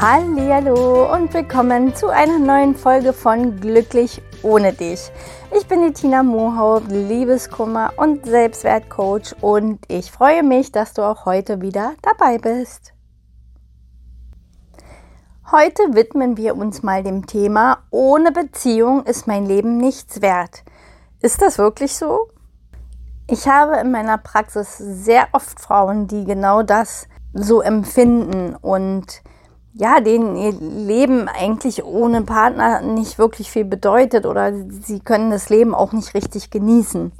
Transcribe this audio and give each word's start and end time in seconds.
Hallo 0.00 1.12
und 1.12 1.34
willkommen 1.34 1.92
zu 1.92 2.06
einer 2.06 2.38
neuen 2.38 2.76
Folge 2.76 3.12
von 3.12 3.58
Glücklich 3.58 4.22
ohne 4.44 4.72
dich. 4.72 5.10
Ich 5.56 5.66
bin 5.66 5.82
die 5.82 5.92
Tina 5.92 6.22
Mohaupt, 6.22 6.88
Liebeskummer 6.88 7.94
und 7.96 8.24
Selbstwertcoach 8.24 9.34
und 9.40 9.80
ich 9.88 10.12
freue 10.12 10.44
mich, 10.44 10.70
dass 10.70 10.94
du 10.94 11.02
auch 11.02 11.24
heute 11.24 11.62
wieder 11.62 11.94
dabei 12.02 12.38
bist. 12.38 12.92
Heute 15.50 15.82
widmen 15.90 16.36
wir 16.36 16.54
uns 16.54 16.84
mal 16.84 17.02
dem 17.02 17.26
Thema 17.26 17.78
Ohne 17.90 18.30
Beziehung 18.30 19.04
ist 19.04 19.26
mein 19.26 19.46
Leben 19.46 19.78
nichts 19.78 20.22
wert. 20.22 20.62
Ist 21.22 21.42
das 21.42 21.58
wirklich 21.58 21.96
so? 21.96 22.28
Ich 23.28 23.48
habe 23.48 23.78
in 23.78 23.90
meiner 23.90 24.18
Praxis 24.18 24.78
sehr 24.78 25.26
oft 25.32 25.58
Frauen, 25.58 26.06
die 26.06 26.24
genau 26.24 26.62
das 26.62 27.08
so 27.34 27.60
empfinden 27.62 28.54
und 28.54 29.22
ja, 29.78 30.00
denen 30.00 30.36
ihr 30.36 30.52
Leben 30.52 31.28
eigentlich 31.28 31.84
ohne 31.84 32.22
Partner 32.22 32.82
nicht 32.82 33.18
wirklich 33.18 33.50
viel 33.50 33.64
bedeutet 33.64 34.26
oder 34.26 34.52
sie 34.52 35.00
können 35.00 35.30
das 35.30 35.50
Leben 35.50 35.74
auch 35.74 35.92
nicht 35.92 36.14
richtig 36.14 36.50
genießen. 36.50 37.12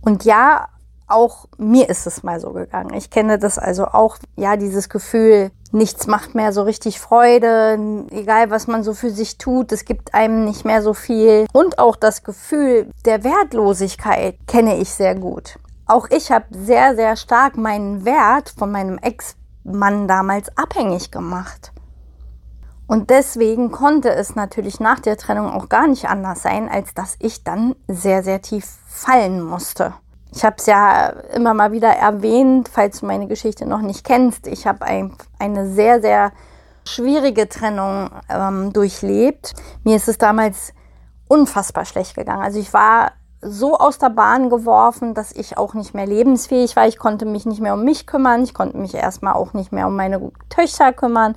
Und 0.00 0.24
ja, 0.24 0.68
auch 1.06 1.46
mir 1.58 1.88
ist 1.88 2.06
es 2.06 2.22
mal 2.22 2.40
so 2.40 2.52
gegangen. 2.52 2.94
Ich 2.94 3.10
kenne 3.10 3.38
das 3.38 3.58
also 3.58 3.86
auch, 3.86 4.16
ja, 4.36 4.56
dieses 4.56 4.88
Gefühl, 4.88 5.50
nichts 5.70 6.06
macht 6.06 6.34
mehr 6.34 6.52
so 6.52 6.62
richtig 6.62 7.00
Freude, 7.00 8.06
egal 8.10 8.50
was 8.50 8.66
man 8.66 8.82
so 8.82 8.94
für 8.94 9.10
sich 9.10 9.36
tut, 9.36 9.70
es 9.72 9.84
gibt 9.84 10.14
einem 10.14 10.44
nicht 10.44 10.64
mehr 10.64 10.82
so 10.82 10.94
viel. 10.94 11.46
Und 11.52 11.78
auch 11.78 11.96
das 11.96 12.22
Gefühl 12.22 12.90
der 13.04 13.24
Wertlosigkeit 13.24 14.36
kenne 14.46 14.78
ich 14.78 14.90
sehr 14.90 15.14
gut. 15.14 15.58
Auch 15.86 16.08
ich 16.10 16.30
habe 16.30 16.44
sehr, 16.50 16.94
sehr 16.96 17.16
stark 17.16 17.56
meinen 17.56 18.04
Wert 18.04 18.54
von 18.56 18.70
meinem 18.70 18.98
Ex 18.98 19.37
Mann 19.72 20.08
damals 20.08 20.56
abhängig 20.56 21.10
gemacht. 21.10 21.72
Und 22.86 23.10
deswegen 23.10 23.70
konnte 23.70 24.10
es 24.10 24.34
natürlich 24.34 24.80
nach 24.80 24.98
der 24.98 25.18
Trennung 25.18 25.50
auch 25.50 25.68
gar 25.68 25.86
nicht 25.86 26.08
anders 26.08 26.42
sein, 26.42 26.70
als 26.70 26.94
dass 26.94 27.16
ich 27.20 27.44
dann 27.44 27.76
sehr, 27.86 28.22
sehr 28.22 28.40
tief 28.40 28.64
fallen 28.86 29.42
musste. 29.42 29.92
Ich 30.32 30.44
habe 30.44 30.56
es 30.58 30.66
ja 30.66 31.08
immer 31.34 31.52
mal 31.52 31.72
wieder 31.72 31.90
erwähnt, 31.90 32.68
falls 32.72 33.00
du 33.00 33.06
meine 33.06 33.26
Geschichte 33.26 33.66
noch 33.66 33.82
nicht 33.82 34.04
kennst. 34.04 34.46
Ich 34.46 34.66
habe 34.66 34.86
ein, 34.86 35.14
eine 35.38 35.68
sehr, 35.70 36.00
sehr 36.00 36.32
schwierige 36.86 37.48
Trennung 37.48 38.10
ähm, 38.30 38.72
durchlebt. 38.72 39.54
Mir 39.84 39.96
ist 39.96 40.08
es 40.08 40.16
damals 40.16 40.72
unfassbar 41.28 41.84
schlecht 41.84 42.14
gegangen. 42.14 42.42
Also 42.42 42.58
ich 42.58 42.72
war 42.72 43.12
so 43.40 43.78
aus 43.78 43.98
der 43.98 44.10
Bahn 44.10 44.50
geworfen, 44.50 45.14
dass 45.14 45.32
ich 45.32 45.56
auch 45.58 45.74
nicht 45.74 45.94
mehr 45.94 46.06
lebensfähig 46.06 46.74
war. 46.76 46.88
Ich 46.88 46.98
konnte 46.98 47.24
mich 47.24 47.46
nicht 47.46 47.60
mehr 47.60 47.74
um 47.74 47.84
mich 47.84 48.06
kümmern. 48.06 48.42
Ich 48.42 48.54
konnte 48.54 48.76
mich 48.78 48.94
erstmal 48.94 49.34
auch 49.34 49.52
nicht 49.52 49.72
mehr 49.72 49.86
um 49.86 49.96
meine 49.96 50.32
Töchter 50.48 50.92
kümmern. 50.92 51.36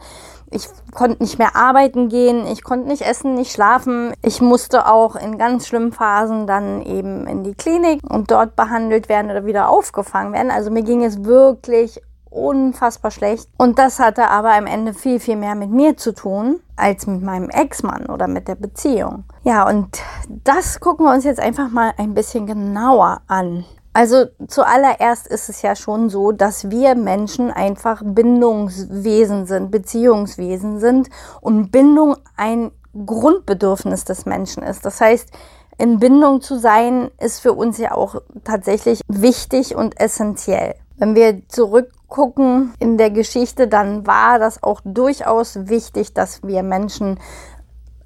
Ich 0.49 0.67
konnte 0.94 1.23
nicht 1.23 1.39
mehr 1.39 1.55
arbeiten 1.55 2.09
gehen. 2.09 2.45
Ich 2.47 2.63
konnte 2.63 2.88
nicht 2.88 3.03
essen, 3.03 3.35
nicht 3.35 3.53
schlafen. 3.53 4.13
Ich 4.22 4.41
musste 4.41 4.88
auch 4.88 5.16
in 5.16 5.38
ganz 5.38 5.67
schlimmen 5.67 5.94
Phasen 5.94 6.47
dann 6.47 6.81
eben 6.81 7.25
in 7.27 7.44
die 7.44 7.53
Klinik 7.53 8.01
und 8.03 8.31
dort 8.31 8.56
behandelt 8.56 9.07
werden 9.07 9.31
oder 9.31 9.45
wieder 9.45 9.69
aufgefangen 9.69 10.34
werden. 10.34 10.51
Also 10.51 10.69
mir 10.69 10.84
ging 10.84 11.03
es 11.03 11.23
wirklich 11.23 12.01
unfassbar 12.31 13.11
schlecht. 13.11 13.47
Und 13.57 13.78
das 13.78 14.00
hatte 14.00 14.29
aber 14.29 14.53
am 14.53 14.66
Ende 14.66 14.94
viel, 14.94 15.19
viel 15.19 15.35
mehr 15.35 15.53
mit 15.53 15.69
mir 15.69 15.97
zu 15.97 16.13
tun 16.13 16.59
als 16.75 17.06
mit 17.06 17.22
meinem 17.22 17.50
Ex-Mann 17.50 18.07
oder 18.07 18.28
mit 18.28 18.47
der 18.47 18.56
Beziehung. 18.56 19.25
Ja, 19.44 19.67
und 19.67 20.01
das 20.44 20.80
gucken 20.80 21.06
wir 21.06 21.14
uns 21.14 21.24
jetzt 21.24 21.40
einfach 21.40 21.69
mal 21.69 21.94
ein 21.97 22.14
bisschen 22.14 22.46
genauer 22.46 23.22
an. 23.28 23.66
Also 23.94 24.25
zuallererst 24.47 25.28
ist 25.28 25.50
es 25.50 25.62
ja 25.62 25.75
schon 25.75 26.09
so, 26.09 26.31
dass 26.31 26.69
wir 26.69 26.96
Menschen 26.96 27.52
einfach 27.52 28.02
Bindungswesen 28.06 29.46
sind, 29.46 29.70
Beziehungswesen 29.70 30.80
sind 30.80 31.09
und 31.41 31.72
Bindung 31.72 32.16
ein 32.38 32.72
Grundbedürfnis 33.06 34.06
des 34.06 34.25
Menschen 34.25 34.64
ist. 34.64 34.86
Das 34.86 35.02
heißt, 35.02 35.30
in 35.78 36.00
Bindung 36.00 36.41
zu 36.41 36.58
sein 36.58 37.12
ist 37.20 37.40
für 37.40 37.53
uns 37.53 37.78
ja 37.80 37.94
auch 37.94 38.22
tatsächlich 38.44 39.02
wichtig 39.08 39.75
und 39.75 40.00
essentiell. 40.00 40.75
Wenn 40.97 41.16
wir 41.16 41.47
zurückgucken 41.50 42.74
in 42.80 42.97
der 42.97 43.09
Geschichte, 43.09 43.68
dann 43.68 44.06
war 44.06 44.40
das 44.40 44.62
auch 44.64 44.81
durchaus 44.86 45.68
wichtig, 45.68 46.14
dass 46.14 46.44
wir 46.44 46.64
Menschen 46.64 47.20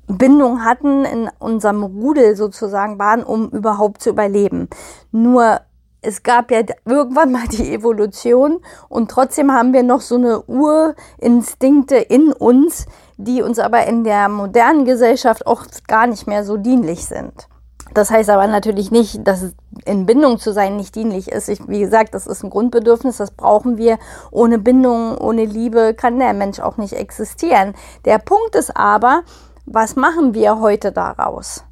Bindung 0.08 0.64
hatten, 0.64 1.06
in 1.06 1.30
unserem 1.40 1.84
Rudel 1.84 2.36
sozusagen 2.36 3.00
waren, 3.00 3.24
um 3.24 3.50
überhaupt 3.50 4.02
zu 4.02 4.10
überleben. 4.10 4.70
Nur 5.12 5.62
es 6.02 6.22
gab 6.22 6.52
ja 6.52 6.62
irgendwann 6.86 7.32
mal 7.32 7.48
die 7.48 7.74
Evolution 7.74 8.60
und 8.90 9.10
trotzdem 9.10 9.52
haben 9.52 9.74
wir 9.74 9.84
noch 9.84 10.02
so 10.02 10.16
eine 10.16 10.42
Urinstinkte 10.44 11.98
in 11.98 12.32
uns, 12.32 12.86
die 13.18 13.42
uns 13.42 13.60
aber 13.60 13.88
in 13.88 14.04
der 14.04 14.30
modernen 14.30 14.86
Gesellschaft 14.86 15.48
oft 15.48 15.88
gar 15.88 16.06
nicht 16.06 16.28
mehr 16.28 16.44
so 16.44 16.58
dienlich 16.58 17.06
sind. 17.06 17.48
Das 17.94 18.12
heißt 18.12 18.30
aber 18.30 18.48
natürlich 18.48 18.92
nicht, 18.92 19.26
dass 19.26 19.54
in 19.86 20.06
Bindung 20.06 20.38
zu 20.38 20.52
sein 20.52 20.76
nicht 20.76 20.96
dienlich 20.96 21.32
ist. 21.32 21.48
Ich, 21.48 21.68
wie 21.68 21.80
gesagt, 21.80 22.14
das 22.14 22.28
ist 22.28 22.44
ein 22.44 22.50
Grundbedürfnis, 22.50 23.18
das 23.18 23.32
brauchen 23.32 23.78
wir. 23.78 24.00
Ohne 24.32 24.60
Bindung, 24.60 25.18
ohne 25.18 25.46
Liebe 25.46 25.94
kann 25.94 26.20
der 26.20 26.34
Mensch 26.34 26.60
auch 26.60 26.78
nicht 26.78 26.94
existieren. 26.94 27.74
Der 28.04 28.18
Punkt 28.18 28.56
ist 28.56 28.76
aber, 28.76 29.24
was 29.66 29.96
machen 29.96 30.34
wir 30.34 30.60
heute 30.60 30.92
daraus? 30.92 31.64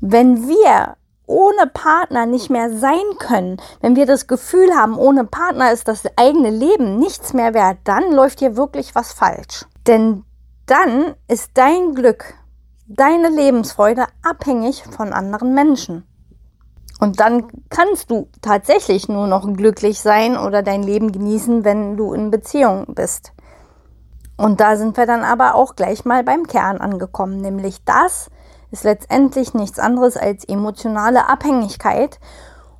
Wenn 0.00 0.48
wir 0.48 0.96
ohne 1.26 1.66
Partner 1.66 2.26
nicht 2.26 2.48
mehr 2.50 2.76
sein 2.76 3.04
können, 3.18 3.58
wenn 3.80 3.96
wir 3.96 4.06
das 4.06 4.26
Gefühl 4.26 4.74
haben, 4.74 4.96
ohne 4.96 5.24
Partner 5.24 5.72
ist 5.72 5.88
das 5.88 6.04
eigene 6.16 6.50
Leben 6.50 6.98
nichts 6.98 7.34
mehr 7.34 7.54
wert, 7.54 7.78
dann 7.84 8.12
läuft 8.12 8.38
hier 8.38 8.56
wirklich 8.56 8.94
was 8.94 9.12
falsch. 9.12 9.66
Denn 9.86 10.24
dann 10.66 11.14
ist 11.28 11.50
dein 11.54 11.94
Glück, 11.94 12.34
deine 12.86 13.28
Lebensfreude 13.28 14.04
abhängig 14.22 14.84
von 14.84 15.12
anderen 15.12 15.54
Menschen. 15.54 16.04
Und 17.00 17.20
dann 17.20 17.48
kannst 17.68 18.10
du 18.10 18.28
tatsächlich 18.42 19.08
nur 19.08 19.26
noch 19.26 19.52
glücklich 19.52 20.00
sein 20.00 20.36
oder 20.36 20.62
dein 20.62 20.82
Leben 20.82 21.12
genießen, 21.12 21.64
wenn 21.64 21.96
du 21.96 22.12
in 22.12 22.30
Beziehung 22.30 22.86
bist. 22.88 23.32
Und 24.38 24.60
da 24.60 24.76
sind 24.76 24.96
wir 24.96 25.04
dann 25.04 25.22
aber 25.22 25.54
auch 25.54 25.76
gleich 25.76 26.06
mal 26.06 26.24
beim 26.24 26.46
Kern 26.46 26.78
angekommen, 26.78 27.42
nämlich 27.42 27.84
das 27.84 28.30
ist 28.70 28.84
letztendlich 28.84 29.52
nichts 29.52 29.78
anderes 29.78 30.16
als 30.16 30.44
emotionale 30.44 31.28
Abhängigkeit. 31.28 32.18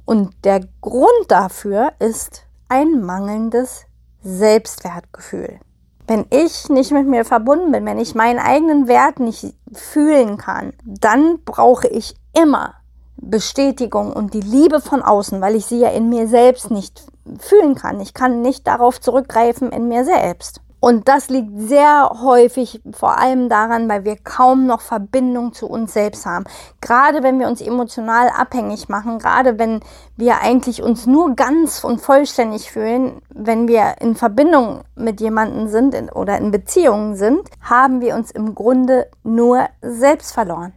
Und 0.06 0.32
der 0.44 0.60
Grund 0.80 1.26
dafür 1.28 1.92
ist 1.98 2.46
ein 2.68 3.02
mangelndes 3.02 3.84
Selbstwertgefühl 4.22 5.60
wenn 6.08 6.24
ich 6.30 6.70
nicht 6.70 6.90
mit 6.90 7.06
mir 7.06 7.24
verbunden 7.24 7.70
bin, 7.70 7.84
wenn 7.84 7.98
ich 7.98 8.14
meinen 8.14 8.38
eigenen 8.38 8.88
Wert 8.88 9.20
nicht 9.20 9.54
fühlen 9.72 10.38
kann, 10.38 10.72
dann 10.84 11.40
brauche 11.44 11.86
ich 11.86 12.16
immer 12.32 12.74
Bestätigung 13.16 14.12
und 14.12 14.32
die 14.32 14.40
Liebe 14.40 14.80
von 14.80 15.02
außen, 15.02 15.40
weil 15.42 15.54
ich 15.54 15.66
sie 15.66 15.80
ja 15.80 15.90
in 15.90 16.08
mir 16.08 16.26
selbst 16.26 16.70
nicht 16.70 17.06
fühlen 17.38 17.74
kann. 17.74 18.00
Ich 18.00 18.14
kann 18.14 18.40
nicht 18.40 18.66
darauf 18.66 19.00
zurückgreifen 19.00 19.70
in 19.70 19.88
mir 19.88 20.04
selbst. 20.04 20.62
Und 20.80 21.08
das 21.08 21.28
liegt 21.28 21.50
sehr 21.58 22.10
häufig 22.22 22.80
vor 22.92 23.18
allem 23.18 23.48
daran, 23.48 23.88
weil 23.88 24.04
wir 24.04 24.16
kaum 24.16 24.66
noch 24.66 24.80
Verbindung 24.80 25.52
zu 25.52 25.68
uns 25.68 25.92
selbst 25.92 26.24
haben. 26.24 26.44
Gerade 26.80 27.24
wenn 27.24 27.40
wir 27.40 27.48
uns 27.48 27.60
emotional 27.60 28.28
abhängig 28.28 28.88
machen, 28.88 29.18
gerade 29.18 29.58
wenn 29.58 29.80
wir 30.16 30.40
eigentlich 30.40 30.82
uns 30.82 31.06
nur 31.06 31.34
ganz 31.34 31.82
und 31.82 32.00
vollständig 32.00 32.70
fühlen, 32.70 33.20
wenn 33.30 33.66
wir 33.66 33.96
in 34.00 34.14
Verbindung 34.14 34.82
mit 34.94 35.20
jemandem 35.20 35.68
sind 35.68 35.94
oder 36.14 36.38
in 36.38 36.52
Beziehungen 36.52 37.16
sind, 37.16 37.48
haben 37.60 38.00
wir 38.00 38.14
uns 38.14 38.30
im 38.30 38.54
Grunde 38.54 39.08
nur 39.24 39.66
selbst 39.82 40.32
verloren. 40.32 40.72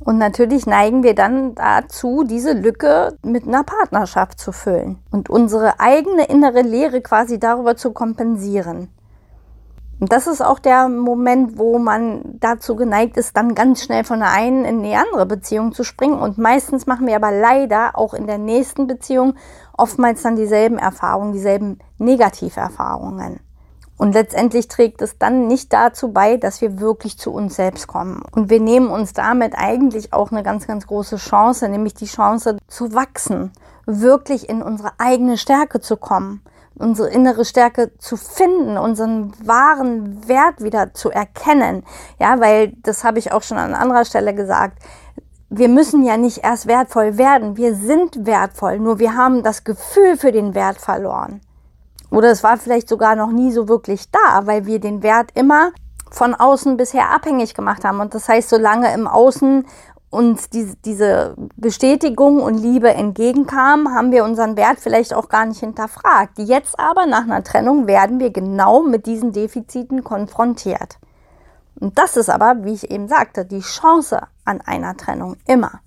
Und 0.00 0.18
natürlich 0.18 0.66
neigen 0.66 1.02
wir 1.02 1.14
dann 1.14 1.54
dazu, 1.54 2.24
diese 2.24 2.54
Lücke 2.54 3.16
mit 3.22 3.46
einer 3.46 3.62
Partnerschaft 3.62 4.40
zu 4.40 4.50
füllen 4.50 4.98
und 5.12 5.30
unsere 5.30 5.78
eigene 5.78 6.24
innere 6.24 6.62
Leere 6.62 7.02
quasi 7.02 7.38
darüber 7.38 7.76
zu 7.76 7.92
kompensieren. 7.92 8.88
Und 10.02 10.10
das 10.10 10.26
ist 10.26 10.44
auch 10.44 10.58
der 10.58 10.88
Moment, 10.88 11.58
wo 11.58 11.78
man 11.78 12.22
dazu 12.40 12.74
geneigt 12.74 13.16
ist, 13.16 13.36
dann 13.36 13.54
ganz 13.54 13.84
schnell 13.84 14.02
von 14.02 14.18
der 14.18 14.32
einen 14.32 14.64
in 14.64 14.82
die 14.82 14.96
andere 14.96 15.26
Beziehung 15.26 15.70
zu 15.70 15.84
springen. 15.84 16.18
Und 16.18 16.38
meistens 16.38 16.86
machen 16.86 17.06
wir 17.06 17.14
aber 17.14 17.30
leider 17.30 17.96
auch 17.96 18.12
in 18.12 18.26
der 18.26 18.38
nächsten 18.38 18.88
Beziehung 18.88 19.34
oftmals 19.78 20.22
dann 20.22 20.34
dieselben 20.34 20.76
Erfahrungen, 20.76 21.32
dieselben 21.32 21.78
Negativerfahrungen. 21.98 23.38
Und 23.96 24.14
letztendlich 24.14 24.66
trägt 24.66 25.02
es 25.02 25.18
dann 25.18 25.46
nicht 25.46 25.72
dazu 25.72 26.12
bei, 26.12 26.36
dass 26.36 26.60
wir 26.60 26.80
wirklich 26.80 27.16
zu 27.16 27.32
uns 27.32 27.54
selbst 27.54 27.86
kommen. 27.86 28.22
Und 28.32 28.50
wir 28.50 28.58
nehmen 28.58 28.90
uns 28.90 29.12
damit 29.12 29.54
eigentlich 29.56 30.12
auch 30.12 30.32
eine 30.32 30.42
ganz, 30.42 30.66
ganz 30.66 30.88
große 30.88 31.14
Chance, 31.14 31.68
nämlich 31.68 31.94
die 31.94 32.06
Chance 32.06 32.56
zu 32.66 32.92
wachsen, 32.92 33.52
wirklich 33.86 34.48
in 34.48 34.62
unsere 34.62 34.94
eigene 34.98 35.38
Stärke 35.38 35.78
zu 35.78 35.96
kommen, 35.96 36.42
unsere 36.74 37.08
innere 37.08 37.44
Stärke 37.44 37.96
zu 37.98 38.16
finden, 38.16 38.76
unseren 38.76 39.32
wahren 39.44 40.28
Wert 40.28 40.62
wieder 40.62 40.94
zu 40.94 41.10
erkennen. 41.10 41.84
Ja, 42.18 42.40
weil 42.40 42.72
das 42.82 43.04
habe 43.04 43.18
ich 43.18 43.32
auch 43.32 43.42
schon 43.42 43.58
an 43.58 43.74
anderer 43.74 44.04
Stelle 44.04 44.34
gesagt. 44.34 44.78
Wir 45.50 45.68
müssen 45.68 46.02
ja 46.02 46.16
nicht 46.16 46.44
erst 46.44 46.66
wertvoll 46.66 47.18
werden. 47.18 47.56
Wir 47.56 47.74
sind 47.74 48.26
wertvoll, 48.26 48.78
nur 48.78 48.98
wir 48.98 49.16
haben 49.16 49.42
das 49.42 49.64
Gefühl 49.64 50.16
für 50.16 50.32
den 50.32 50.54
Wert 50.54 50.78
verloren. 50.78 51.40
Oder 52.10 52.30
es 52.30 52.42
war 52.42 52.56
vielleicht 52.56 52.88
sogar 52.88 53.16
noch 53.16 53.30
nie 53.30 53.52
so 53.52 53.68
wirklich 53.68 54.10
da, 54.10 54.46
weil 54.46 54.66
wir 54.66 54.80
den 54.80 55.02
Wert 55.02 55.30
immer 55.34 55.72
von 56.10 56.34
außen 56.34 56.76
bisher 56.76 57.10
abhängig 57.10 57.54
gemacht 57.54 57.84
haben. 57.84 58.00
Und 58.00 58.14
das 58.14 58.28
heißt, 58.28 58.50
solange 58.50 58.92
im 58.92 59.06
Außen 59.06 59.66
uns 60.12 60.50
diese, 60.50 60.76
diese 60.84 61.34
Bestätigung 61.56 62.40
und 62.42 62.58
Liebe 62.58 62.92
entgegenkam, 62.92 63.94
haben 63.94 64.12
wir 64.12 64.24
unseren 64.24 64.56
Wert 64.58 64.78
vielleicht 64.78 65.14
auch 65.14 65.30
gar 65.30 65.46
nicht 65.46 65.60
hinterfragt. 65.60 66.38
Jetzt 66.38 66.78
aber 66.78 67.06
nach 67.06 67.22
einer 67.22 67.42
Trennung 67.42 67.86
werden 67.86 68.20
wir 68.20 68.30
genau 68.30 68.82
mit 68.82 69.06
diesen 69.06 69.32
Defiziten 69.32 70.04
konfrontiert. 70.04 70.98
Und 71.80 71.98
das 71.98 72.18
ist 72.18 72.28
aber, 72.28 72.62
wie 72.64 72.74
ich 72.74 72.90
eben 72.90 73.08
sagte, 73.08 73.46
die 73.46 73.60
Chance 73.60 74.20
an 74.44 74.60
einer 74.60 74.96
Trennung 74.98 75.36
immer. 75.46 75.80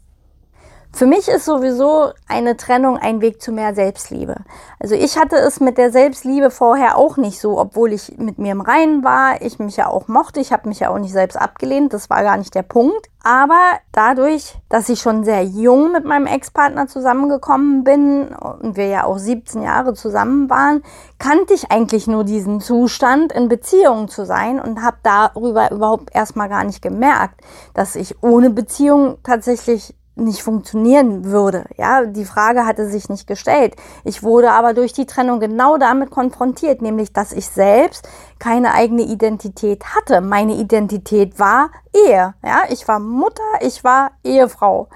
Für 0.96 1.08
mich 1.08 1.28
ist 1.28 1.44
sowieso 1.44 2.12
eine 2.26 2.56
Trennung 2.56 2.98
ein 2.98 3.20
Weg 3.20 3.42
zu 3.42 3.52
mehr 3.52 3.76
Selbstliebe. 3.76 4.38
Also 4.80 4.96
ich 4.96 5.18
hatte 5.18 5.36
es 5.36 5.60
mit 5.60 5.78
der 5.78 5.92
Selbstliebe 5.92 6.50
vorher 6.50 6.98
auch 6.98 7.18
nicht 7.18 7.42
so, 7.42 7.60
obwohl 7.60 7.92
ich 7.92 8.18
mit 8.18 8.38
mir 8.38 8.54
im 8.54 8.62
Reinen 8.62 9.04
war, 9.04 9.42
ich 9.42 9.60
mich 9.60 9.76
ja 9.76 9.88
auch 9.88 10.08
mochte, 10.08 10.40
ich 10.40 10.54
habe 10.54 10.70
mich 10.70 10.80
ja 10.80 10.92
auch 10.92 10.98
nicht 10.98 11.12
selbst 11.12 11.36
abgelehnt, 11.36 11.92
das 11.92 12.10
war 12.10 12.24
gar 12.24 12.38
nicht 12.38 12.56
der 12.56 12.64
Punkt. 12.64 13.10
Aber 13.22 13.60
dadurch, 13.92 14.56
dass 14.70 14.88
ich 14.88 15.02
schon 15.02 15.26
sehr 15.26 15.44
jung 15.44 15.92
mit 15.92 16.06
meinem 16.06 16.28
Ex-Partner 16.28 16.88
zusammengekommen 16.88 17.84
bin 17.84 18.30
und 18.30 18.78
wir 18.78 18.88
ja 18.88 19.04
auch 19.04 19.18
17 19.18 19.64
Jahre 19.64 19.96
zusammen 19.96 20.50
waren, 20.50 20.82
kannte 21.20 21.56
ich 21.56 21.72
eigentlich 21.72 22.08
nur 22.08 22.24
diesen 22.24 22.62
Zustand, 22.62 23.34
in 23.34 23.50
Beziehungen 23.50 24.08
zu 24.08 24.26
sein 24.26 24.62
und 24.62 24.82
habe 24.82 24.98
darüber 25.04 25.72
überhaupt 25.72 26.16
erstmal 26.16 26.48
gar 26.48 26.64
nicht 26.64 26.82
gemerkt, 26.82 27.42
dass 27.74 27.98
ich 27.98 28.24
ohne 28.24 28.50
Beziehung 28.50 29.18
tatsächlich 29.24 29.94
nicht 30.16 30.42
funktionieren 30.42 31.26
würde. 31.26 31.66
Ja, 31.78 32.06
die 32.06 32.26
Frage 32.26 32.66
hatte 32.66 32.90
sich 32.90 33.10
nicht 33.10 33.28
gestellt. 33.28 33.76
Ich 34.04 34.24
wurde 34.24 34.52
aber 34.52 34.74
durch 34.74 34.94
die 34.94 35.06
Trennung 35.06 35.40
genau 35.40 35.78
damit 35.78 36.10
konfrontiert, 36.10 36.82
nämlich, 36.82 37.14
dass 37.14 37.34
ich 37.34 37.48
selbst 37.48 38.08
keine 38.40 38.74
eigene 38.74 39.04
Identität 39.04 39.84
hatte. 39.96 40.22
Meine 40.22 40.56
Identität 40.56 41.38
war 41.40 41.70
Ehe. 41.94 42.34
Ja, 42.44 42.64
ich 42.70 42.88
war 42.88 43.00
Mutter, 43.00 43.44
ich 43.62 43.84
war 43.84 44.12
Ehefrau. 44.24 44.88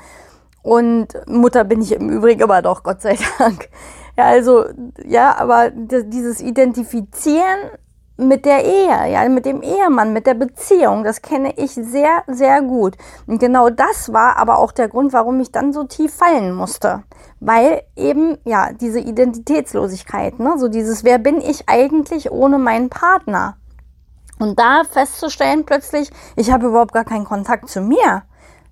Und 0.62 1.08
Mutter 1.28 1.64
bin 1.64 1.82
ich 1.82 1.92
im 1.92 2.10
Übrigen 2.10 2.42
immer 2.42 2.62
doch, 2.62 2.84
Gott 2.84 3.02
sei 3.02 3.18
Dank. 3.38 3.70
Ja, 4.18 4.26
also, 4.26 4.66
ja, 5.06 5.38
aber 5.38 5.70
dieses 5.72 6.42
Identifizieren 6.42 7.72
mit 8.20 8.46
der 8.46 8.66
Ehe, 8.66 9.12
ja, 9.12 9.28
mit 9.30 9.46
dem 9.46 9.62
Ehemann, 9.62 10.14
mit 10.14 10.28
der 10.28 10.34
Beziehung. 10.34 11.04
Das 11.04 11.22
kenne 11.22 11.54
ich 11.58 11.72
sehr, 11.72 12.24
sehr 12.28 12.62
gut. 12.62 12.96
Und 13.28 13.40
genau 13.40 13.70
das 13.70 14.12
war 14.12 14.38
aber 14.38 14.60
auch 14.60 14.72
der 14.72 14.90
Grund, 14.90 15.14
warum 15.14 15.40
ich 15.40 15.52
dann 15.52 15.72
so 15.74 15.86
tief 15.86 16.14
fallen 16.14 16.54
musste. 16.54 17.04
Weil 17.40 17.84
eben, 17.96 18.38
ja, 18.44 18.74
diese 18.74 19.00
Identitätslosigkeit, 19.00 20.40
ne, 20.40 20.56
so 20.58 20.68
dieses, 20.68 21.04
wer 21.04 21.18
bin 21.18 21.40
ich 21.40 21.70
eigentlich 21.70 22.32
ohne 22.32 22.58
meinen 22.58 22.90
Partner? 22.90 23.56
Und 24.38 24.60
da 24.60 24.84
festzustellen 24.90 25.66
plötzlich, 25.66 26.10
ich 26.36 26.52
habe 26.52 26.68
überhaupt 26.68 26.94
gar 26.94 27.06
keinen 27.06 27.26
Kontakt 27.26 27.70
zu 27.70 27.82
mir. 27.82 28.24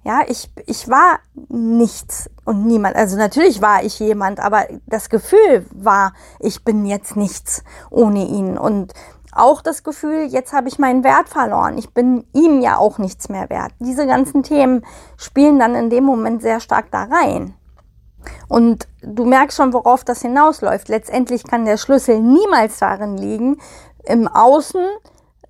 Ja, 0.04 0.22
ich, 0.26 0.50
ich 0.66 0.88
war 0.88 1.20
nichts 1.50 2.30
und 2.46 2.66
niemand. 2.66 2.96
Also 2.96 3.18
natürlich 3.18 3.62
war 3.62 3.84
ich 3.84 4.00
jemand, 4.00 4.40
aber 4.40 4.66
das 4.86 5.10
Gefühl 5.10 5.66
war, 5.74 6.14
ich 6.40 6.64
bin 6.64 6.86
jetzt 6.86 7.18
nichts 7.18 7.62
ohne 7.90 8.26
ihn. 8.26 8.58
Und 8.58 8.94
auch 9.38 9.62
das 9.62 9.84
Gefühl, 9.84 10.26
jetzt 10.26 10.54
habe 10.54 10.68
ich 10.68 10.80
meinen 10.80 11.04
Wert 11.04 11.30
verloren. 11.30 11.78
Ich 11.78 11.94
bin 11.94 12.26
ihm 12.34 12.62
ja 12.62 12.78
auch 12.78 12.98
nichts 12.98 13.30
mehr 13.30 13.50
wert. 13.50 13.72
Diese 13.80 14.08
ganzen 14.08 14.44
Themen 14.44 14.86
spielen 15.18 15.60
dann 15.60 15.76
in 15.76 15.90
dem 15.90 16.04
Moment 16.04 16.42
sehr 16.42 16.60
stark 16.60 16.92
da 16.92 17.04
rein. 17.04 17.54
Und 18.48 18.88
du 19.02 19.26
merkst 19.26 19.58
schon, 19.58 19.74
worauf 19.74 20.04
das 20.04 20.22
hinausläuft. 20.22 20.90
Letztendlich 20.90 21.44
kann 21.46 21.66
der 21.66 21.78
Schlüssel 21.78 22.20
niemals 22.20 22.80
darin 22.80 23.18
liegen, 23.18 23.58
im 24.06 24.28
Außen 24.28 24.86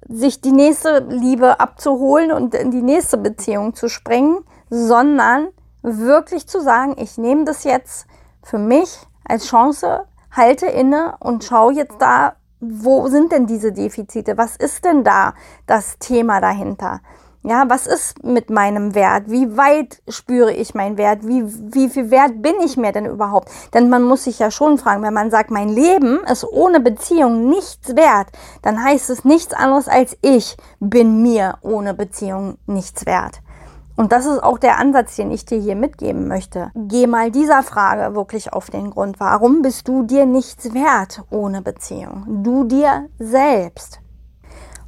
sich 0.07 0.41
die 0.41 0.51
nächste 0.51 0.99
Liebe 0.99 1.59
abzuholen 1.59 2.31
und 2.31 2.55
in 2.55 2.71
die 2.71 2.81
nächste 2.81 3.17
Beziehung 3.17 3.73
zu 3.73 3.89
springen, 3.89 4.39
sondern 4.69 5.49
wirklich 5.81 6.47
zu 6.47 6.61
sagen, 6.61 6.95
ich 6.97 7.17
nehme 7.17 7.45
das 7.45 7.63
jetzt 7.63 8.07
für 8.43 8.57
mich 8.57 8.99
als 9.25 9.45
Chance, 9.45 10.05
halte 10.31 10.67
inne 10.67 11.15
und 11.19 11.43
schaue 11.43 11.73
jetzt 11.73 11.97
da, 11.99 12.35
wo 12.59 13.07
sind 13.07 13.31
denn 13.31 13.45
diese 13.45 13.71
Defizite? 13.71 14.37
Was 14.37 14.55
ist 14.55 14.85
denn 14.85 15.03
da 15.03 15.33
das 15.65 15.99
Thema 15.99 16.41
dahinter? 16.41 17.01
Ja, 17.43 17.63
was 17.69 17.87
ist 17.87 18.23
mit 18.23 18.49
meinem 18.49 18.93
Wert? 18.93 19.29
Wie 19.29 19.55
weit 19.55 20.01
spüre 20.09 20.51
ich 20.51 20.75
meinen 20.75 20.97
Wert? 20.97 21.25
Wie, 21.25 21.45
wie 21.45 21.87
viel 21.87 22.11
Wert 22.11 22.41
bin 22.41 22.55
ich 22.63 22.75
mir 22.75 22.91
denn 22.91 23.05
überhaupt? 23.05 23.49
Denn 23.73 23.89
man 23.89 24.03
muss 24.03 24.25
sich 24.25 24.39
ja 24.39 24.51
schon 24.51 24.77
fragen, 24.77 25.03
wenn 25.03 25.13
man 25.13 25.31
sagt, 25.31 25.49
mein 25.49 25.69
Leben 25.69 26.19
ist 26.29 26.43
ohne 26.43 26.81
Beziehung 26.81 27.47
nichts 27.47 27.95
wert, 27.95 28.27
dann 28.63 28.83
heißt 28.83 29.09
es 29.11 29.23
nichts 29.23 29.53
anderes 29.53 29.87
als 29.87 30.17
ich 30.21 30.57
bin 30.79 31.21
mir 31.21 31.57
ohne 31.61 31.93
Beziehung 31.93 32.57
nichts 32.65 33.05
wert. 33.05 33.39
Und 33.97 34.11
das 34.11 34.27
ist 34.27 34.43
auch 34.43 34.59
der 34.59 34.77
Ansatz, 34.77 35.15
den 35.15 35.31
ich 35.31 35.43
dir 35.43 35.59
hier 35.59 35.75
mitgeben 35.75 36.27
möchte. 36.27 36.71
Geh 36.75 37.07
mal 37.07 37.31
dieser 37.31 37.63
Frage 37.63 38.15
wirklich 38.15 38.53
auf 38.53 38.69
den 38.69 38.91
Grund. 38.91 39.19
Warum 39.19 39.63
bist 39.63 39.87
du 39.87 40.03
dir 40.03 40.27
nichts 40.27 40.71
wert 40.75 41.23
ohne 41.31 41.63
Beziehung? 41.63 42.43
Du 42.43 42.63
dir 42.63 43.09
selbst. 43.17 43.99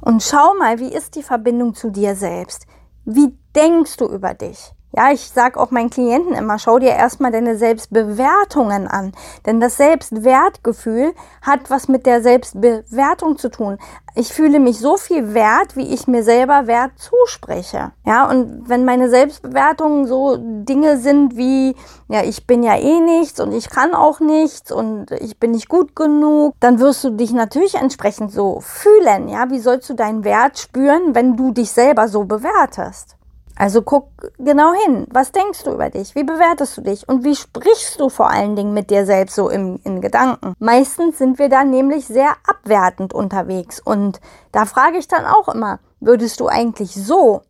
Und 0.00 0.22
schau 0.22 0.54
mal, 0.54 0.78
wie 0.78 0.94
ist 0.94 1.16
die 1.16 1.24
Verbindung 1.24 1.74
zu 1.74 1.90
dir 1.90 2.14
selbst? 2.14 2.66
Wie 3.04 3.36
denkst 3.54 3.96
du 3.96 4.06
über 4.06 4.32
dich? 4.32 4.72
Ja, 4.92 5.12
ich 5.12 5.28
sage 5.28 5.60
auch 5.60 5.70
meinen 5.70 5.88
Klienten 5.88 6.34
immer, 6.34 6.58
schau 6.58 6.80
dir 6.80 6.90
erstmal 6.90 7.30
deine 7.30 7.56
Selbstbewertungen 7.56 8.88
an. 8.88 9.12
Denn 9.46 9.60
das 9.60 9.76
Selbstwertgefühl 9.76 11.14
hat 11.42 11.70
was 11.70 11.86
mit 11.86 12.06
der 12.06 12.22
Selbstbewertung 12.22 13.38
zu 13.38 13.50
tun. 13.50 13.78
Ich 14.16 14.32
fühle 14.32 14.58
mich 14.58 14.80
so 14.80 14.96
viel 14.96 15.32
wert, 15.32 15.76
wie 15.76 15.94
ich 15.94 16.08
mir 16.08 16.24
selber 16.24 16.66
Wert 16.66 16.90
zuspreche. 16.96 17.92
Ja, 18.04 18.28
und 18.28 18.68
wenn 18.68 18.84
meine 18.84 19.08
Selbstbewertungen 19.08 20.08
so 20.08 20.36
Dinge 20.36 20.98
sind 20.98 21.36
wie, 21.36 21.76
ja, 22.08 22.24
ich 22.24 22.48
bin 22.48 22.64
ja 22.64 22.76
eh 22.76 23.00
nichts 23.00 23.38
und 23.38 23.52
ich 23.52 23.70
kann 23.70 23.94
auch 23.94 24.18
nichts 24.18 24.72
und 24.72 25.12
ich 25.12 25.38
bin 25.38 25.52
nicht 25.52 25.68
gut 25.68 25.94
genug, 25.94 26.54
dann 26.58 26.80
wirst 26.80 27.04
du 27.04 27.10
dich 27.10 27.32
natürlich 27.32 27.76
entsprechend 27.76 28.32
so 28.32 28.58
fühlen. 28.60 29.28
Ja, 29.28 29.50
wie 29.50 29.60
sollst 29.60 29.88
du 29.88 29.94
deinen 29.94 30.24
Wert 30.24 30.58
spüren, 30.58 31.14
wenn 31.14 31.36
du 31.36 31.52
dich 31.52 31.70
selber 31.70 32.08
so 32.08 32.24
bewertest? 32.24 33.19
Also 33.60 33.82
guck 33.82 34.08
genau 34.38 34.72
hin. 34.72 35.06
Was 35.10 35.32
denkst 35.32 35.64
du 35.64 35.72
über 35.72 35.90
dich? 35.90 36.14
Wie 36.14 36.24
bewertest 36.24 36.78
du 36.78 36.80
dich? 36.80 37.06
Und 37.06 37.24
wie 37.24 37.36
sprichst 37.36 38.00
du 38.00 38.08
vor 38.08 38.30
allen 38.30 38.56
Dingen 38.56 38.72
mit 38.72 38.88
dir 38.88 39.04
selbst 39.04 39.34
so 39.34 39.50
im, 39.50 39.78
in 39.84 40.00
Gedanken? 40.00 40.54
Meistens 40.58 41.18
sind 41.18 41.38
wir 41.38 41.50
da 41.50 41.62
nämlich 41.62 42.06
sehr 42.06 42.32
abwertend 42.48 43.12
unterwegs. 43.12 43.78
Und 43.78 44.18
da 44.50 44.64
frage 44.64 44.96
ich 44.96 45.08
dann 45.08 45.26
auch 45.26 45.46
immer, 45.48 45.78
würdest 46.00 46.40
du 46.40 46.48
eigentlich 46.48 46.94
so 46.94 47.42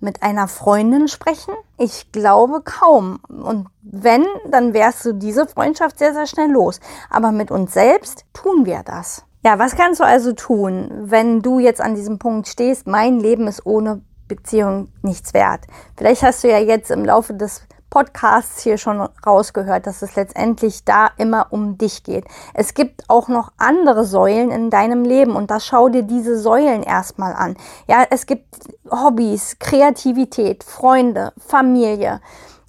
mit 0.00 0.24
einer 0.24 0.48
Freundin 0.48 1.06
sprechen? 1.06 1.54
Ich 1.78 2.10
glaube 2.10 2.60
kaum. 2.60 3.20
Und 3.28 3.68
wenn, 3.80 4.26
dann 4.50 4.74
wärst 4.74 5.04
du 5.04 5.12
diese 5.12 5.46
Freundschaft 5.46 6.00
sehr, 6.00 6.14
sehr 6.14 6.26
schnell 6.26 6.50
los. 6.50 6.80
Aber 7.10 7.30
mit 7.30 7.52
uns 7.52 7.72
selbst 7.72 8.24
tun 8.32 8.66
wir 8.66 8.82
das. 8.84 9.22
Ja, 9.44 9.60
was 9.60 9.76
kannst 9.76 10.00
du 10.00 10.04
also 10.04 10.32
tun, 10.32 10.90
wenn 11.04 11.42
du 11.42 11.60
jetzt 11.60 11.80
an 11.80 11.94
diesem 11.94 12.18
Punkt 12.18 12.48
stehst, 12.48 12.88
mein 12.88 13.20
Leben 13.20 13.46
ist 13.46 13.64
ohne 13.64 14.02
Beziehung 14.28 14.88
nichts 15.02 15.34
wert. 15.34 15.60
Vielleicht 15.96 16.22
hast 16.22 16.44
du 16.44 16.50
ja 16.50 16.58
jetzt 16.58 16.90
im 16.90 17.04
Laufe 17.04 17.34
des 17.34 17.62
Podcasts 17.94 18.62
hier 18.62 18.76
schon 18.76 19.00
rausgehört, 19.24 19.86
dass 19.86 20.02
es 20.02 20.16
letztendlich 20.16 20.84
da 20.84 21.10
immer 21.16 21.46
um 21.50 21.78
dich 21.78 22.02
geht. 22.02 22.24
Es 22.52 22.74
gibt 22.74 23.04
auch 23.08 23.28
noch 23.28 23.52
andere 23.56 24.04
Säulen 24.04 24.50
in 24.50 24.68
deinem 24.68 25.04
Leben 25.04 25.36
und 25.36 25.48
da 25.52 25.60
schau 25.60 25.88
dir 25.88 26.02
diese 26.02 26.36
Säulen 26.36 26.82
erstmal 26.82 27.34
an. 27.34 27.56
Ja, 27.86 28.04
es 28.10 28.26
gibt 28.26 28.56
Hobbys, 28.90 29.60
Kreativität, 29.60 30.64
Freunde, 30.64 31.32
Familie. 31.38 32.20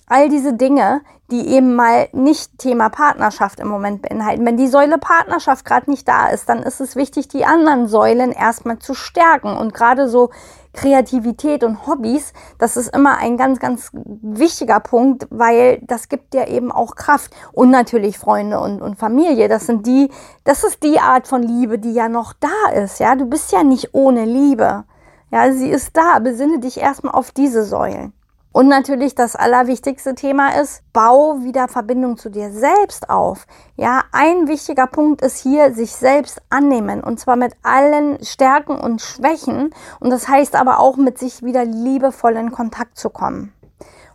All 0.08 0.30
diese 0.30 0.54
Dinge, 0.54 1.02
die 1.32 1.48
eben 1.48 1.76
mal 1.76 2.08
nicht 2.12 2.60
Thema 2.60 2.90
Partnerschaft 2.90 3.60
im 3.60 3.68
Moment 3.68 4.04
beinhalten. 4.04 4.46
Wenn 4.46 4.58
die 4.58 4.68
Säule 4.68 5.00
Partnerschaft 5.00 5.66
gerade 5.66 5.90
nicht 5.90 6.08
da 6.08 6.28
ist, 6.28 6.48
dann 6.50 6.62
ist 6.62 6.80
es 6.80 6.96
wichtig, 6.96 7.28
die 7.28 7.46
anderen 7.46 7.88
Säulen 7.88 8.32
erstmal 8.32 8.78
zu 8.78 8.94
stärken. 8.94 9.58
Und 9.58 9.74
gerade 9.74 10.08
so 10.08 10.30
Kreativität 10.74 11.64
und 11.64 11.88
Hobbys, 11.88 12.34
das 12.60 12.78
ist 12.78 12.96
immer 12.96 13.18
ein 13.18 13.38
ganz, 13.38 13.60
ganz 13.60 13.90
wichtiger 13.94 14.80
Punkt, 14.80 15.26
weil 15.32 15.80
das 15.82 16.10
gibt 16.10 16.34
dir 16.34 16.48
eben 16.48 16.72
auch 16.72 16.96
Kraft. 16.96 17.32
Und 17.54 17.72
natürlich 17.72 18.20
Freunde 18.20 18.60
und, 18.60 18.82
und 18.82 19.00
Familie. 19.00 19.48
Das 19.48 19.66
sind 19.66 19.88
die, 19.88 20.12
das 20.44 20.64
ist 20.64 20.84
die 20.84 21.00
Art 21.00 21.28
von 21.28 21.42
Liebe, 21.42 21.80
die 21.80 21.94
ja 21.94 22.08
noch 22.08 22.34
da 22.34 22.72
ist. 22.76 23.00
Ja, 23.00 23.16
du 23.16 23.26
bist 23.26 23.52
ja 23.52 23.64
nicht 23.64 23.96
ohne 23.96 24.26
Liebe. 24.26 24.84
Ja, 25.32 25.52
sie 25.52 25.72
ist 25.72 25.98
da. 25.98 26.20
Besinne 26.20 26.60
dich 26.60 26.80
erstmal 26.80 27.16
auf 27.16 27.32
diese 27.32 27.64
Säulen. 27.64 28.14
Und 28.56 28.70
natürlich 28.70 29.16
das 29.16 29.36
allerwichtigste 29.36 30.16
Thema 30.16 30.58
ist, 30.58 30.82
bau 30.94 31.44
wieder 31.44 31.68
Verbindung 31.68 32.16
zu 32.16 32.30
dir 32.30 32.52
selbst 32.52 33.10
auf. 33.10 33.48
Ja, 33.76 34.04
ein 34.14 34.48
wichtiger 34.48 34.88
Punkt 34.88 35.22
ist 35.22 35.44
hier, 35.44 35.74
sich 35.74 35.92
selbst 35.92 36.42
annehmen 36.50 37.04
und 37.04 37.20
zwar 37.20 37.36
mit 37.36 37.52
allen 37.64 38.24
Stärken 38.24 38.78
und 38.78 39.02
Schwächen. 39.02 39.72
Und 40.00 40.10
das 40.10 40.30
heißt 40.30 40.56
aber 40.56 40.80
auch, 40.80 40.96
mit 40.96 41.20
sich 41.20 41.44
wieder 41.44 41.66
liebevoll 41.66 42.38
in 42.38 42.54
Kontakt 42.54 42.98
zu 42.98 43.10
kommen. 43.10 43.52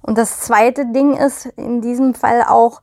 Und 0.00 0.16
das 0.16 0.40
zweite 0.40 0.86
Ding 0.86 1.18
ist 1.18 1.44
in 1.44 1.82
diesem 1.82 2.14
Fall 2.14 2.42
auch, 2.42 2.80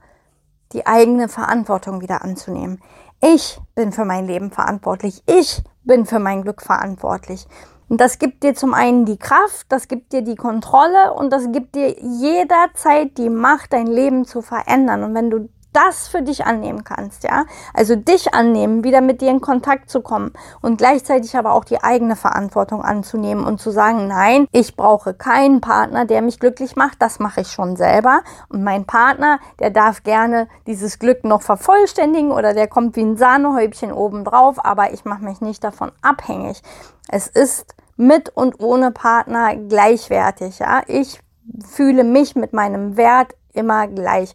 die 0.73 0.85
eigene 0.85 1.27
Verantwortung 1.27 2.01
wieder 2.01 2.21
anzunehmen. 2.21 2.83
Ich 3.19 3.59
bin 3.73 3.91
für 3.91 4.05
mein 4.05 4.27
Leben 4.27 4.51
verantwortlich. 4.51 5.23
Ich 5.25 5.63
bin 5.83 6.05
für 6.05 6.19
mein 6.19 6.43
Glück 6.43 6.61
verantwortlich. 6.61 7.47
Und 7.89 8.01
das 8.01 8.20
gibt 8.20 8.44
dir 8.44 8.53
zum 8.53 8.74
einen 8.74 9.06
die 9.06 9.17
Kraft, 9.17 9.65
das 9.70 9.88
gibt 9.88 10.12
dir 10.12 10.22
die 10.22 10.36
Kontrolle 10.36 11.13
und 11.13 11.32
das 11.32 11.51
gibt 11.51 11.75
dir 11.75 11.96
jederzeit 12.01 13.17
die 13.17 13.29
Macht, 13.29 13.72
dein 13.72 13.88
Leben 13.88 14.25
zu 14.25 14.41
verändern. 14.41 15.03
Und 15.03 15.13
wenn 15.13 15.29
du 15.29 15.50
das 15.77 16.07
für 16.07 16.24
dich 16.24 16.43
annehmen 16.46 16.84
kannst, 16.84 17.24
ja, 17.24 17.46
also 17.75 17.96
dich 17.96 18.34
annehmen, 18.34 18.84
wieder 18.84 19.00
mit 19.00 19.22
dir 19.22 19.29
in 19.29 19.41
Kontakt 19.41 19.91
zu 19.91 20.01
kommen 20.01 20.34
und 20.62 20.79
gleichzeitig 20.79 21.38
aber 21.38 21.53
auch 21.53 21.63
die 21.63 21.84
eigene 21.84 22.15
Verantwortung 22.15 22.81
anzunehmen 22.81 23.46
und 23.46 23.62
zu 23.62 23.69
sagen, 23.69 24.07
nein, 24.07 24.48
ich 24.51 24.75
brauche 24.75 25.13
keinen 25.13 25.62
Partner, 25.62 26.05
der 26.05 26.24
mich 26.24 26.39
glücklich 26.39 26.75
macht, 26.75 27.00
das 27.00 27.19
mache 27.19 27.41
ich 27.41 27.50
schon 27.50 27.75
selber 27.75 28.22
und 28.50 28.63
mein 28.63 28.86
Partner, 28.86 29.39
der 29.60 29.69
darf 29.69 30.01
gerne 30.01 30.48
dieses 30.65 30.98
Glück 30.98 31.24
noch 31.24 31.43
vervollständigen 31.43 32.31
oder 32.31 32.55
der 32.55 32.67
kommt 32.67 32.96
wie 32.96 33.03
ein 33.03 33.15
Sahnehäubchen 33.15 33.91
oben 33.91 34.24
drauf, 34.24 34.57
aber 34.65 34.93
ich 34.93 35.05
mache 35.05 35.24
mich 35.24 35.41
nicht 35.41 35.63
davon 35.63 35.91
abhängig. 36.01 36.63
Es 37.07 37.27
ist 37.27 37.75
mit 37.98 38.29
und 38.29 38.60
ohne 38.60 38.89
Partner 38.89 39.55
gleichwertig, 39.55 40.57
ja. 40.57 40.81
Ich 40.88 41.19
fühle 41.67 42.03
mich 42.03 42.36
mit 42.36 42.53
meinem 42.53 42.98
Wert 42.98 43.36
immer 43.53 43.88
gleich. 43.88 44.34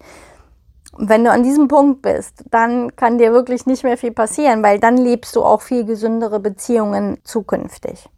Wenn 0.99 1.25
du 1.25 1.31
an 1.31 1.43
diesem 1.43 1.69
Punkt 1.69 2.03
bist, 2.03 2.45
dann 2.51 2.95
kann 2.97 3.19
dir 3.19 3.33
wirklich 3.33 3.67
nicht 3.67 3.83
mehr 3.83 3.97
viel 3.97 4.13
passieren, 4.13 4.63
weil 4.63 4.79
dann 4.79 4.97
lebst 4.97 5.35
du 5.37 5.43
auch 5.43 5.63
viel 5.63 5.85
gesündere 5.85 6.39
Beziehungen 6.39 7.19
zukünftig. 7.25 8.09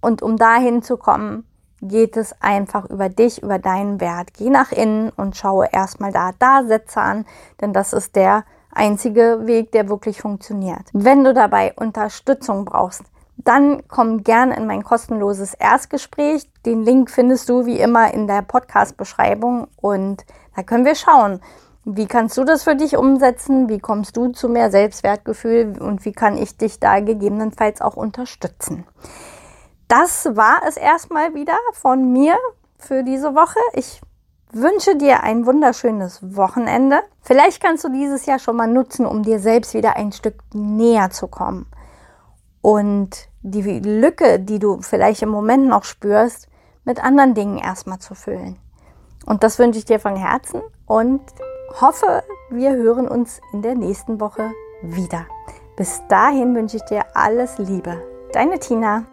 Und 0.00 0.22
um 0.22 0.36
dahin 0.36 0.82
zu 0.82 0.96
kommen, 0.96 1.46
geht 1.82 2.16
es 2.16 2.40
einfach 2.40 2.88
über 2.88 3.08
dich, 3.08 3.42
über 3.42 3.58
deinen 3.58 4.00
Wert. 4.00 4.34
Geh 4.34 4.50
nach 4.50 4.70
innen 4.70 5.10
und 5.10 5.36
schaue 5.36 5.68
erstmal 5.72 6.12
da, 6.12 6.30
da 6.38 6.62
Sätze 6.64 7.00
an, 7.00 7.26
denn 7.60 7.72
das 7.72 7.92
ist 7.92 8.14
der 8.14 8.44
einzige 8.70 9.40
Weg, 9.46 9.72
der 9.72 9.88
wirklich 9.88 10.20
funktioniert. 10.20 10.88
Wenn 10.92 11.24
du 11.24 11.34
dabei 11.34 11.74
Unterstützung 11.74 12.64
brauchst, 12.64 13.02
dann 13.36 13.82
komm 13.88 14.22
gerne 14.22 14.56
in 14.56 14.66
mein 14.66 14.84
kostenloses 14.84 15.54
Erstgespräch. 15.54 16.48
Den 16.64 16.84
Link 16.84 17.10
findest 17.10 17.48
du 17.48 17.66
wie 17.66 17.80
immer 17.80 18.14
in 18.14 18.28
der 18.28 18.42
Podcast-Beschreibung 18.42 19.66
und 19.76 20.24
da 20.54 20.62
können 20.62 20.84
wir 20.84 20.94
schauen, 20.94 21.40
wie 21.84 22.06
kannst 22.06 22.36
du 22.38 22.44
das 22.44 22.62
für 22.62 22.76
dich 22.76 22.96
umsetzen? 22.96 23.68
Wie 23.68 23.80
kommst 23.80 24.16
du 24.16 24.28
zu 24.28 24.48
mehr 24.48 24.70
Selbstwertgefühl 24.70 25.80
und 25.80 26.04
wie 26.04 26.12
kann 26.12 26.38
ich 26.38 26.56
dich 26.56 26.78
da 26.78 27.00
gegebenenfalls 27.00 27.80
auch 27.80 27.96
unterstützen? 27.96 28.86
Das 29.88 30.36
war 30.36 30.62
es 30.66 30.76
erstmal 30.76 31.34
wieder 31.34 31.58
von 31.72 32.12
mir 32.12 32.36
für 32.78 33.02
diese 33.02 33.34
Woche. 33.34 33.58
Ich 33.74 34.00
wünsche 34.52 34.96
dir 34.96 35.22
ein 35.22 35.44
wunderschönes 35.44 36.36
Wochenende. 36.36 37.00
Vielleicht 37.20 37.62
kannst 37.62 37.84
du 37.84 37.88
dieses 37.88 38.26
Jahr 38.26 38.38
schon 38.38 38.56
mal 38.56 38.68
nutzen, 38.68 39.04
um 39.04 39.22
dir 39.22 39.40
selbst 39.40 39.74
wieder 39.74 39.96
ein 39.96 40.12
Stück 40.12 40.36
näher 40.54 41.10
zu 41.10 41.26
kommen. 41.26 41.66
Und 42.60 43.28
die 43.42 43.62
Lücke, 43.62 44.38
die 44.38 44.60
du 44.60 44.80
vielleicht 44.82 45.22
im 45.22 45.30
Moment 45.30 45.66
noch 45.66 45.82
spürst, 45.82 46.48
mit 46.84 47.02
anderen 47.02 47.34
Dingen 47.34 47.58
erstmal 47.58 47.98
zu 47.98 48.14
füllen. 48.14 48.58
Und 49.26 49.42
das 49.42 49.58
wünsche 49.58 49.78
ich 49.78 49.84
dir 49.84 50.00
von 50.00 50.16
Herzen 50.16 50.62
und 50.86 51.20
hoffe, 51.80 52.22
wir 52.50 52.72
hören 52.72 53.08
uns 53.08 53.40
in 53.52 53.62
der 53.62 53.74
nächsten 53.74 54.20
Woche 54.20 54.50
wieder. 54.82 55.26
Bis 55.76 56.02
dahin 56.08 56.54
wünsche 56.54 56.76
ich 56.76 56.84
dir 56.84 57.04
alles 57.14 57.58
Liebe. 57.58 58.02
Deine 58.32 58.58
Tina. 58.58 59.04